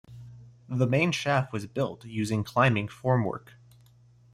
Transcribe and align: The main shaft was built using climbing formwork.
The 0.67 0.87
main 0.87 1.11
shaft 1.11 1.53
was 1.53 1.67
built 1.67 2.05
using 2.05 2.43
climbing 2.43 2.87
formwork. 2.87 3.49